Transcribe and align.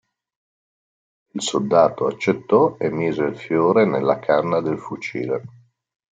Il 1.33 1.43
soldato 1.43 2.07
accettò 2.07 2.75
e 2.79 2.89
mise 2.89 3.21
il 3.21 3.37
fiore 3.37 3.85
nella 3.85 4.17
canna 4.17 4.59
del 4.59 4.79
fucile. 4.79 5.43